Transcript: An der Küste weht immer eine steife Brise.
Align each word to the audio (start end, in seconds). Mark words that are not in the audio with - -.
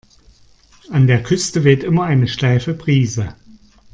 An 0.89 1.05
der 1.05 1.21
Küste 1.21 1.63
weht 1.63 1.83
immer 1.83 2.05
eine 2.05 2.27
steife 2.27 2.73
Brise. 2.73 3.35